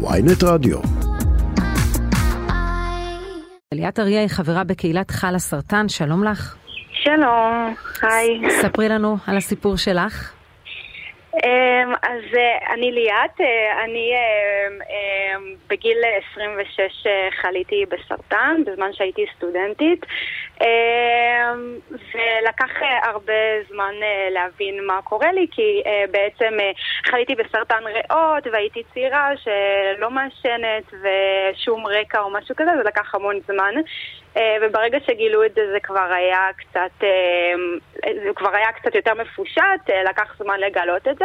ויינט 0.00 0.44
רדיו. 0.44 0.78
ליאת 3.74 3.98
אריה 3.98 4.20
היא 4.20 4.28
חברה 4.28 4.64
בקהילת 4.64 5.10
חל 5.10 5.34
הסרטן, 5.34 5.88
שלום 5.88 6.24
לך. 6.24 6.56
שלום, 6.92 7.74
היי. 8.02 8.50
ספרי 8.50 8.88
לנו 8.88 9.16
על 9.26 9.36
הסיפור 9.36 9.76
שלך. 9.76 10.38
אמ, 11.44 11.92
אז 12.02 12.22
אה, 12.36 12.74
אני 12.74 12.92
ליאת, 12.92 13.40
אה, 13.40 13.84
אני 13.84 14.12
אמ, 14.14 14.78
אמ, 14.82 15.54
בגיל 15.68 15.98
26 16.32 17.06
אה, 17.06 17.28
חליתי 17.42 17.84
בסרטן, 17.90 18.62
בזמן 18.66 18.92
שהייתי 18.92 19.26
סטודנטית, 19.36 20.06
ולקח 21.90 22.70
הרבה 23.02 23.32
זמן 23.68 23.94
להבין 24.30 24.86
מה 24.86 25.02
קורה 25.02 25.32
לי, 25.32 25.46
כי 25.50 25.82
בעצם 26.10 26.56
חליתי 27.10 27.34
בסרטן 27.34 27.82
ריאות 27.84 28.46
והייתי 28.52 28.82
צעירה 28.94 29.30
שלא 29.36 30.10
מעשנת 30.10 30.84
ושום 30.92 31.86
רקע 31.86 32.20
או 32.20 32.30
משהו 32.30 32.56
כזה, 32.56 32.70
זה 32.76 32.82
לקח 32.84 33.14
המון 33.14 33.40
זמן. 33.46 33.74
וברגע 34.62 34.98
שגילו 35.06 35.44
את 35.44 35.54
זה 35.54 35.60
זה 35.72 35.80
כבר 35.80 36.12
היה 36.12 36.48
קצת, 36.56 37.06
זה 38.24 38.30
כבר 38.36 38.56
היה 38.56 38.72
קצת 38.72 38.94
יותר 38.94 39.14
מפושט, 39.14 39.90
לקח 40.10 40.36
זמן 40.38 40.60
לגלות 40.60 41.08
את 41.08 41.18
זה. 41.18 41.24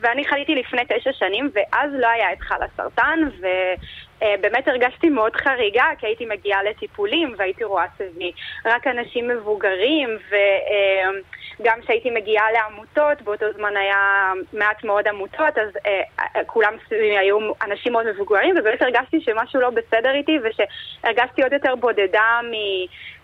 ואני 0.00 0.24
חליתי 0.24 0.54
לפני 0.54 0.82
תשע 0.88 1.12
שנים, 1.12 1.50
ואז 1.54 1.90
לא 1.98 2.08
היה 2.08 2.32
את 2.32 2.40
חל 2.40 2.62
הסרטן, 2.62 3.18
ובאמת 4.22 4.68
הרגשתי 4.68 5.08
מאוד 5.08 5.36
חריגה, 5.36 5.84
כי 5.98 6.06
הייתי 6.06 6.26
מגיעה 6.26 6.62
לטיפולים, 6.62 7.34
והייתי 7.38 7.64
רואה 7.64 7.84
סביבי 7.96 8.32
רק 8.66 8.86
אנשים 8.86 9.28
מבוגרים, 9.28 10.18
וגם 11.60 11.80
כשהייתי 11.80 12.10
מגיעה 12.10 12.52
לעמותות, 12.52 13.22
באותו 13.22 13.46
זמן 13.56 13.76
היה 13.76 14.32
מעט 14.52 14.84
מאוד 14.84 15.08
עמותות, 15.08 15.58
אז 15.58 15.68
אה, 15.86 16.44
כולם 16.46 16.72
סביבי 16.86 17.18
היו 17.18 17.38
אנשים 17.62 17.92
מאוד 17.92 18.06
מבוגרים, 18.10 18.54
ובאמת 18.58 18.82
הרגשתי 18.82 19.20
שמשהו 19.20 19.60
לא 19.60 19.70
בסדר 19.70 20.14
איתי, 20.14 20.38
ושהרגשתי 20.38 21.42
עוד 21.42 21.52
יותר 21.52 21.74
בודדה 21.76 22.40
מ... 22.42 22.52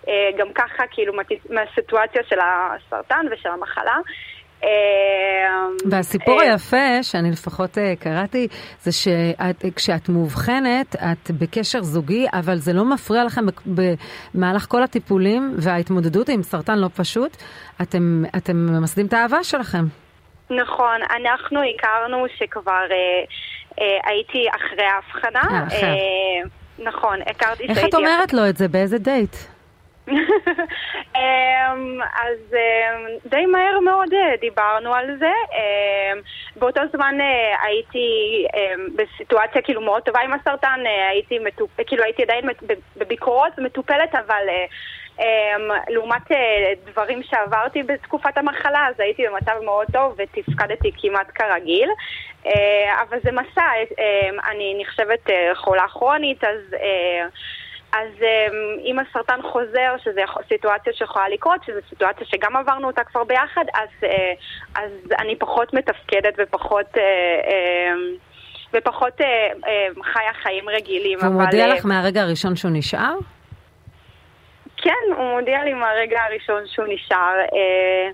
אה, 0.08 0.30
גם 0.36 0.52
ככה, 0.52 0.84
כאילו, 0.90 1.12
מהסיטואציה 1.50 2.22
של 2.28 2.38
הסרטן 2.40 3.26
ושל 3.30 3.48
המחלה. 3.48 3.96
אמ, 4.64 5.90
והסיפור 5.90 6.40
אה, 6.40 6.50
היפה, 6.50 7.02
שאני 7.02 7.30
לפחות 7.30 7.78
אה, 7.78 7.96
קראתי, 7.96 8.48
זה 8.80 8.90
שכשאת 8.92 10.08
מאובחנת, 10.08 10.96
את 10.96 11.30
בקשר 11.30 11.82
זוגי, 11.82 12.26
אבל 12.32 12.56
זה 12.56 12.72
לא 12.72 12.84
מפריע 12.84 13.24
לכם 13.24 13.44
במהלך 13.66 14.66
כל 14.68 14.82
הטיפולים 14.82 15.54
וההתמודדות 15.58 16.28
עם 16.28 16.42
סרטן 16.42 16.78
לא 16.78 16.88
פשוט, 16.96 17.36
אתם, 17.82 18.22
אתם 18.36 18.56
ממסדים 18.56 19.06
את 19.06 19.12
האהבה 19.12 19.44
שלכם. 19.44 19.84
נכון, 20.50 21.00
אנחנו 21.16 21.60
הכרנו 21.62 22.26
שכבר 22.38 22.86
אה, 22.90 23.24
אה, 23.80 24.10
הייתי 24.10 24.46
אחרי 24.56 24.86
ההבחנה. 24.86 25.58
אה, 25.72 25.82
אה, 25.82 26.48
נכון, 26.78 27.18
הכרתי 27.26 27.64
שהייתי... 27.66 27.80
איך 27.80 27.88
את 27.88 27.94
אומרת 27.94 28.32
לו 28.32 28.48
את 28.48 28.56
זה? 28.56 28.68
באיזה 28.68 28.98
דייט? 28.98 29.36
אמ, 31.16 32.00
אז 32.02 32.38
אמ, 32.54 33.06
די 33.26 33.46
מהר 33.46 33.80
מאוד 33.80 34.14
אה, 34.14 34.36
דיברנו 34.40 34.94
על 34.94 35.16
זה. 35.18 35.32
אמ, 35.52 36.20
באותו 36.56 36.80
זמן 36.92 37.14
אה, 37.20 37.56
הייתי 37.62 38.08
בסיטואציה 38.96 39.62
כאילו 39.62 39.80
מאוד 39.80 40.02
טובה 40.02 40.20
עם 40.20 40.32
הסרטן, 40.32 40.80
אה, 40.86 41.08
הייתי, 41.08 41.38
מטופ... 41.38 41.70
כאילו 41.86 42.04
הייתי 42.04 42.22
עדיין 42.22 42.44
בביקורות 42.96 43.58
מטופלת, 43.58 44.14
אבל 44.14 44.46
לעומת 45.88 46.22
דברים 46.84 47.22
שעברתי 47.22 47.82
בתקופת 47.82 48.38
המחלה, 48.38 48.86
אז 48.88 49.00
הייתי 49.00 49.22
במצב 49.28 49.52
מאוד 49.64 49.86
טוב 49.92 50.16
ותפקדתי 50.18 50.90
כמעט 51.00 51.26
כרגיל. 51.34 51.88
אבל 53.02 53.18
זה 53.22 53.32
מסע, 53.32 53.66
אני 54.50 54.76
נחשבת 54.80 55.30
חולה 55.54 55.88
כרונית, 55.88 56.44
אז... 56.44 56.74
אז 57.94 58.08
אמ, 58.22 58.78
אם 58.84 58.98
הסרטן 58.98 59.42
חוזר, 59.42 59.94
שזו 60.04 60.20
סיטואציה 60.48 60.92
שיכולה 60.92 61.28
לקרות, 61.28 61.60
שזו 61.66 61.78
סיטואציה 61.88 62.26
שגם 62.26 62.56
עברנו 62.56 62.86
אותה 62.86 63.04
כבר 63.04 63.24
ביחד, 63.24 63.64
אז, 63.74 63.88
אה, 64.04 64.32
אז 64.74 64.90
אני 65.18 65.36
פחות 65.36 65.74
מתפקדת 65.74 66.34
ופחות... 66.38 66.86
אה, 66.96 67.02
אמ, 67.92 68.14
ופחות 68.76 69.20
אה, 69.20 69.48
חיה 70.12 70.32
חיים 70.42 70.68
רגילים. 70.68 71.18
והוא 71.18 71.34
אבל... 71.34 71.44
מודיע 71.44 71.68
לך 71.68 71.86
מהרגע 71.86 72.22
הראשון 72.22 72.56
שהוא 72.56 72.70
נשאר? 72.74 73.14
כן, 74.84 75.14
הוא 75.16 75.38
מודיע 75.38 75.64
לי 75.64 75.74
מהרגע 75.74 76.20
הראשון 76.22 76.62
שהוא 76.66 76.86
נשאר. 76.88 77.38
אה, 77.52 78.10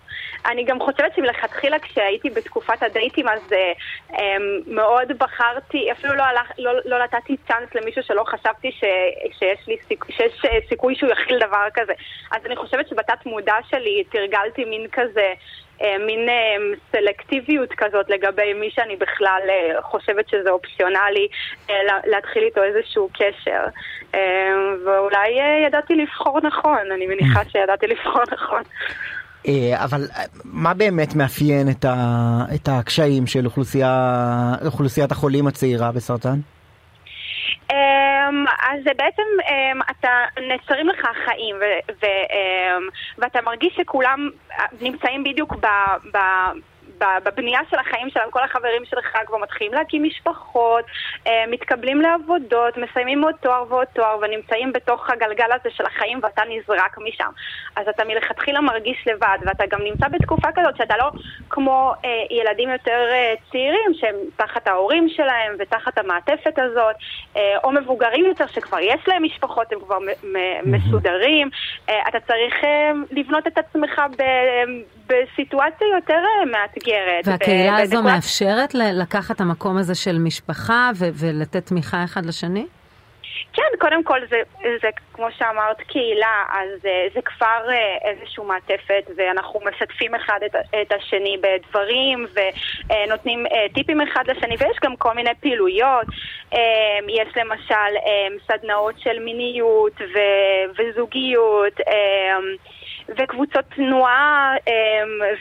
אני 0.50 0.64
גם 0.64 0.80
חושבת 0.80 1.14
שמלכתחילה 1.16 1.78
כשהייתי 1.78 2.30
בתקופת 2.30 2.82
הדייטים 2.82 3.28
אז 3.28 3.52
אה, 3.52 3.72
אמ, 4.18 4.60
מאוד 4.66 5.18
בחרתי, 5.18 5.92
אפילו 5.92 6.14
לא, 6.14 6.22
הלך, 6.22 6.52
לא, 6.58 6.72
לא 6.84 7.04
נתתי 7.04 7.36
צ'אנס 7.48 7.74
למישהו 7.74 8.02
שלא 8.02 8.24
חשבתי 8.24 8.72
ש, 8.72 8.84
שיש, 9.38 9.68
לי 9.68 9.76
שיש 10.10 10.44
אה, 10.44 10.58
סיכוי 10.68 10.94
שהוא 10.94 11.10
יכיל 11.10 11.38
דבר 11.38 11.66
כזה. 11.74 11.92
אז 12.32 12.46
אני 12.46 12.56
חושבת 12.56 12.88
שבתת 12.88 13.26
מודע 13.26 13.56
שלי 13.70 14.04
תרגלתי 14.10 14.64
מין 14.64 14.86
כזה 14.92 15.32
מין 16.06 16.28
סלקטיביות 16.92 17.72
כזאת 17.72 18.10
לגבי 18.10 18.52
מי 18.52 18.70
שאני 18.70 18.96
בכלל 18.96 19.40
חושבת 19.80 20.28
שזה 20.28 20.50
אופציונלי 20.50 21.28
להתחיל 22.04 22.42
איתו 22.42 22.62
איזשהו 22.62 23.08
קשר. 23.14 23.64
ואולי 25.10 25.28
ידעתי 25.66 25.94
לבחור 25.94 26.40
נכון, 26.42 26.78
אני 26.94 27.06
מניחה 27.06 27.40
שידעתי 27.44 27.86
לבחור 27.86 28.22
נכון. 28.32 28.62
אבל 29.74 30.00
מה 30.44 30.74
באמת 30.74 31.14
מאפיין 31.14 31.68
את, 31.70 31.84
ה, 31.84 31.96
את 32.54 32.68
הקשיים 32.68 33.26
של 33.26 33.46
אוכלוסייה, 33.46 34.54
אוכלוסיית 34.66 35.12
החולים 35.12 35.46
הצעירה 35.46 35.92
בסרטן? 35.92 36.38
Um, 37.70 38.50
אז 38.62 38.80
זה 38.84 38.90
בעצם, 38.96 39.22
um, 39.40 39.90
אתה, 39.90 40.08
נעצרים 40.48 40.88
לך 40.88 40.98
החיים 40.98 41.56
ו, 41.56 41.92
ו, 42.02 42.06
um, 42.06 42.92
ואתה 43.18 43.40
מרגיש 43.42 43.72
שכולם 43.76 44.28
נמצאים 44.80 45.24
בדיוק 45.24 45.54
ב... 45.54 45.66
ב 46.12 46.18
בבנייה 47.24 47.60
של 47.70 47.78
החיים 47.78 48.10
שלהם, 48.10 48.30
כל 48.30 48.42
החברים 48.42 48.84
שלך 48.84 49.18
כבר 49.26 49.38
מתחילים 49.38 49.74
להקים 49.74 50.02
משפחות, 50.04 50.84
אה, 51.26 51.44
מתקבלים 51.48 52.00
לעבודות, 52.00 52.76
מסיימים 52.76 53.24
עוד 53.24 53.34
תואר 53.40 53.64
ועוד 53.68 53.86
תואר 53.92 54.18
ונמצאים 54.22 54.72
בתוך 54.72 55.10
הגלגל 55.10 55.52
הזה 55.52 55.70
של 55.76 55.84
החיים 55.86 56.20
ואתה 56.22 56.42
נזרק 56.48 56.98
משם. 56.98 57.30
אז 57.76 57.88
אתה 57.88 58.04
מלכתחילה 58.04 58.60
מרגיש 58.60 59.04
לבד 59.06 59.38
ואתה 59.46 59.66
גם 59.66 59.82
נמצא 59.82 60.08
בתקופה 60.08 60.48
כזאת 60.54 60.76
שאתה 60.76 60.96
לא 60.96 61.10
כמו 61.50 61.92
אה, 62.04 62.10
ילדים 62.30 62.70
יותר 62.70 63.08
אה, 63.12 63.34
צעירים 63.50 63.94
שהם 63.94 64.16
תחת 64.36 64.68
ההורים 64.68 65.08
שלהם 65.08 65.56
ותחת 65.58 65.98
המעטפת 65.98 66.58
הזאת, 66.58 66.96
אה, 67.36 67.56
או 67.64 67.72
מבוגרים 67.72 68.24
יותר 68.24 68.46
שכבר 68.46 68.78
יש 68.80 69.00
להם 69.08 69.22
משפחות, 69.24 69.72
הם 69.72 69.80
כבר 69.80 69.98
מסודרים. 70.62 71.50
אה, 71.88 72.08
אתה 72.08 72.20
צריך 72.20 72.54
אה, 72.64 72.92
לבנות 73.10 73.46
את 73.46 73.58
עצמך 73.58 74.02
ב... 74.16 74.22
בסיטואציה 75.10 75.86
יותר 75.94 76.14
אה, 76.14 76.44
מאתגרת. 76.46 77.26
והקהילה 77.26 77.76
הזו 77.76 77.96
בדקות... 77.96 78.12
מאפשרת 78.12 78.74
לקחת 78.74 79.36
את 79.36 79.40
המקום 79.40 79.76
הזה 79.76 79.94
של 79.94 80.18
משפחה 80.18 80.90
ו- 80.96 81.08
ולתת 81.14 81.66
תמיכה 81.66 82.04
אחד 82.04 82.26
לשני? 82.26 82.66
כן, 83.52 83.62
קודם 83.78 84.04
כל 84.04 84.20
זה, 84.30 84.36
זה 84.82 84.88
כמו 85.12 85.26
שאמרת 85.38 85.80
קהילה, 85.80 86.44
אז 86.48 86.86
אה, 86.86 87.06
זה 87.14 87.20
כבר 87.22 87.70
אה, 87.70 88.10
איזושהי 88.10 88.44
מעטפת 88.44 89.10
ואנחנו 89.16 89.60
משתפים 89.64 90.14
אחד 90.14 90.38
את, 90.46 90.54
את 90.82 90.92
השני 90.92 91.36
בדברים 91.40 92.26
ונותנים 92.34 93.46
טיפים 93.74 94.00
אחד 94.00 94.24
לשני 94.26 94.56
ויש 94.58 94.76
גם 94.82 94.96
כל 94.96 95.12
מיני 95.14 95.30
פעילויות, 95.40 96.06
יש 97.08 97.28
למשל 97.36 97.92
סדנאות 98.46 98.94
של 98.98 99.18
מיניות 99.18 100.00
ו, 100.00 100.18
וזוגיות 100.78 101.74
וקבוצות 103.18 103.64
תנועה 103.76 104.54
אמ, 104.66 104.72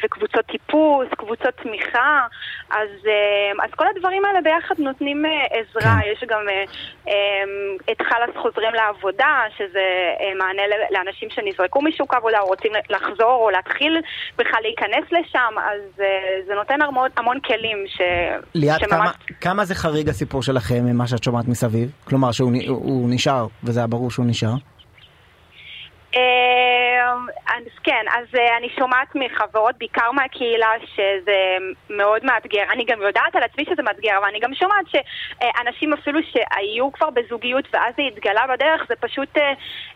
וקבוצות 0.04 0.46
טיפוס, 0.46 1.08
קבוצות 1.18 1.54
תמיכה, 1.64 2.28
אז, 2.70 2.90
אמ, 3.06 3.62
אז 3.62 3.70
כל 3.76 3.86
הדברים 3.96 4.26
האלה 4.26 4.42
ביחד 4.42 4.76
נותנים 4.80 5.26
אה, 5.26 5.32
עזרה. 5.52 6.02
כן. 6.02 6.12
יש 6.12 6.24
גם 6.28 6.50
אה, 6.50 6.64
אמ, 7.08 7.78
את 7.92 8.02
חלאס 8.02 8.36
חוזרים 8.42 8.74
לעבודה, 8.74 9.44
שזה 9.58 9.86
אה, 10.20 10.36
מענה 10.38 10.62
לאנשים 10.92 11.30
שנזרקו 11.30 11.82
משוק 11.82 12.14
העבודה 12.14 12.40
או 12.40 12.48
רוצים 12.48 12.72
לחזור 12.90 13.38
או 13.44 13.50
להתחיל 13.50 14.02
בכלל 14.38 14.60
להיכנס 14.62 15.12
לשם, 15.12 15.54
אז 15.58 15.82
זה 16.48 16.54
נותן 16.56 16.82
המון, 16.82 17.10
המון 17.18 17.40
כלים 17.40 17.86
ש... 17.88 18.02
ליאת, 18.56 18.80
שממש... 18.80 18.92
כמה, 18.92 19.12
כמה 19.42 19.66
זה 19.66 19.76
חריג 19.76 20.10
הסיפור 20.10 20.44
שלכם 20.44 20.86
ממה 20.86 21.08
שאת 21.08 21.24
שומעת 21.24 21.48
מסביב? 21.48 21.92
כלומר 22.04 22.32
שהוא 22.32 23.10
נשאר, 23.10 23.48
וזה 23.64 23.80
היה 23.80 23.88
ברור 23.88 24.12
שהוא 24.12 24.26
נשאר? 24.26 24.54
אז 27.60 27.80
כן, 27.84 28.06
אז 28.18 28.36
uh, 28.36 28.58
אני 28.58 28.70
שומעת 28.80 29.16
מחברות, 29.16 29.76
בעיקר 29.78 30.12
מהקהילה, 30.12 30.68
שזה 30.96 31.40
מאוד 31.90 32.26
מאתגר. 32.26 32.64
אני 32.74 32.86
גם 32.86 33.02
יודעת 33.02 33.36
על 33.36 33.44
עצמי 33.44 33.66
שזה 33.66 33.82
מאתגר, 33.84 34.18
אבל 34.18 34.28
אני 34.28 34.40
גם 34.40 34.54
שומעת 34.54 34.86
שאנשים 34.90 35.94
אפילו 35.94 36.20
שהיו 36.32 36.92
כבר 36.92 37.10
בזוגיות 37.10 37.66
ואז 37.74 37.94
זה 37.98 38.04
התגלה 38.04 38.42
בדרך, 38.54 38.82
זה 38.90 38.96
פשוט 39.00 39.38
uh, 39.38 39.42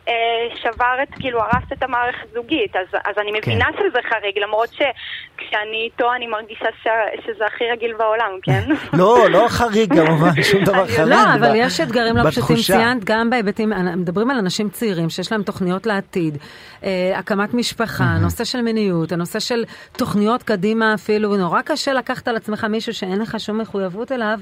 uh, 0.05 0.09
שבר 0.55 0.95
את, 1.03 1.09
כאילו, 1.19 1.39
הרס 1.41 1.71
את 1.73 1.83
המערכת 1.83 2.27
זוגית. 2.33 2.75
אז, 2.75 2.87
אז 3.05 3.15
אני 3.17 3.31
כן. 3.31 3.37
מבינה 3.37 3.65
כן. 3.65 3.77
שזה 3.79 3.99
חריג, 4.09 4.39
למרות 4.39 4.69
שכשאני 4.69 5.81
איתו 5.85 6.13
אני 6.13 6.27
מרגישה 6.27 6.67
ש, 6.83 6.87
שזה 7.25 7.45
הכי 7.45 7.63
רגיל 7.71 7.93
בעולם, 7.93 8.31
כן? 8.43 8.63
לא, 8.99 9.29
לא 9.29 9.45
חריג 9.49 9.93
כמובן, 9.93 10.43
שום 10.43 10.63
דבר 10.63 10.87
חריג. 10.87 11.09
לא, 11.09 11.33
אבל 11.39 11.55
יש 11.55 11.79
אתגרים 11.79 12.17
לא 12.17 12.29
פשוטים, 12.29 12.55
ציינת 12.55 13.03
גם 13.03 13.29
בהיבטים, 13.29 13.69
מדברים 13.97 14.29
על 14.29 14.37
אנשים 14.37 14.69
צעירים 14.69 15.09
שיש 15.09 15.31
להם 15.31 15.43
תוכניות 15.43 15.85
לעתיד. 15.85 16.37
אה, 16.83 17.19
הקמת 17.53 17.59
משפחה, 17.59 18.15
mm-hmm. 18.15 18.21
נושא 18.21 18.43
של 18.43 18.61
מיניות, 18.61 19.11
הנושא 19.11 19.39
של 19.39 19.63
תוכניות 19.91 20.43
קדימה 20.43 20.93
אפילו, 20.93 21.37
נורא 21.37 21.61
קשה 21.61 21.93
לקחת 21.93 22.27
על 22.27 22.35
עצמך 22.35 22.63
מישהו 22.63 22.93
שאין 22.93 23.21
לך 23.21 23.39
שום 23.39 23.61
מחויבות 23.61 24.11
אליו, 24.11 24.39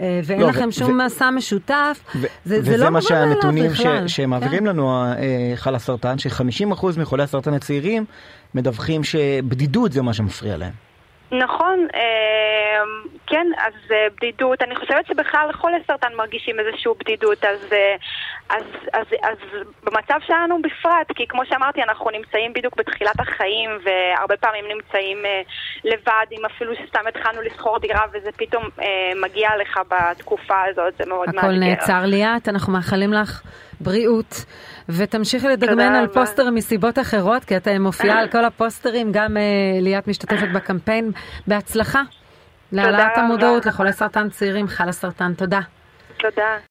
אה, 0.00 0.20
ואין 0.24 0.40
לא, 0.40 0.48
לכם 0.48 0.68
ו- 0.68 0.72
שום 0.72 0.90
ו- 0.90 1.06
מסע 1.06 1.30
משותף, 1.30 2.00
ו- 2.16 2.26
זה, 2.44 2.62
זה 2.62 2.76
לא 2.76 2.90
מובן 2.90 2.90
מאליו 2.90 2.90
בכלל. 2.90 2.90
וזה 2.90 2.90
מה 2.90 3.02
שהנתונים 3.02 3.70
שמעבירים 4.06 4.58
כן. 4.58 4.66
לנו 4.66 5.04
אה, 5.04 5.52
חל 5.56 5.74
הסרטן, 5.74 6.18
ש-50% 6.18 6.86
מחולי 6.98 7.22
הסרטן 7.22 7.54
הצעירים 7.54 8.04
מדווחים 8.54 9.04
שבדידות 9.04 9.92
זה 9.92 10.02
מה 10.02 10.14
שמפריע 10.14 10.56
להם. 10.56 10.83
נכון, 11.38 11.78
אמ, 11.94 13.08
כן, 13.26 13.46
אז 13.58 13.72
אה, 13.90 14.06
בדידות, 14.16 14.62
אני 14.62 14.76
חושבת 14.76 15.06
שבכלל 15.06 15.52
חולי 15.52 15.76
סרטן 15.86 16.14
מרגישים 16.16 16.60
איזושהי 16.60 16.92
בדידות, 17.00 17.44
אז, 17.44 17.72
אה, 17.72 17.96
אז, 18.50 18.64
אז, 18.92 19.06
אז 19.22 19.38
במצב 19.84 20.18
שלנו 20.26 20.62
בפרט, 20.62 21.12
כי 21.14 21.26
כמו 21.28 21.42
שאמרתי, 21.46 21.82
אנחנו 21.82 22.10
נמצאים 22.10 22.52
בדיוק 22.52 22.76
בתחילת 22.76 23.20
החיים, 23.20 23.70
והרבה 23.84 24.36
פעמים 24.36 24.64
נמצאים 24.68 25.18
אה, 25.26 25.42
לבד, 25.84 26.26
אם 26.32 26.44
אפילו 26.44 26.72
שסתם 26.74 27.06
התחלנו 27.08 27.42
לשכור 27.42 27.78
דירה 27.78 28.02
וזה 28.12 28.30
פתאום 28.36 28.64
מגיע 29.22 29.48
לך 29.60 29.80
בתקופה 29.88 30.62
הזאת, 30.70 30.94
זה 30.98 31.04
מאוד 31.06 31.26
מאתגר. 31.26 31.40
הכל 31.40 31.58
נעצר 31.58 32.06
ליאת, 32.06 32.48
אנחנו 32.48 32.72
מאחלים 32.72 33.12
לך 33.12 33.42
בריאות. 33.80 34.44
ותמשיכי 34.88 35.48
לדגמן 35.48 35.94
על 35.94 36.06
פוסטרים 36.06 36.54
מסיבות 36.54 36.98
אחרות, 36.98 37.44
כי 37.44 37.56
אתה 37.56 37.78
מופיעה 37.78 38.20
על 38.20 38.28
כל 38.28 38.44
הפוסטרים, 38.44 39.12
גם 39.12 39.36
uh, 39.36 39.40
ליאת 39.82 40.08
משתתפת 40.08 40.48
בקמפיין. 40.54 41.12
בהצלחה. 41.46 42.02
להעלאת 42.72 43.18
המודעות 43.18 43.66
לחולי 43.66 43.92
סרטן 43.92 44.28
צעירים, 44.30 44.68
חלה 44.68 44.92
סרטן. 44.92 45.34
תודה. 45.34 45.60
תודה. 46.18 46.56